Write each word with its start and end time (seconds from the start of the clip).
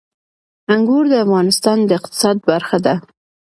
انګور 0.73 1.03
د 1.09 1.13
افغانستان 1.25 1.77
د 1.85 1.89
اقتصاد 1.99 2.37
برخه 2.49 2.77
ده. 2.85 2.95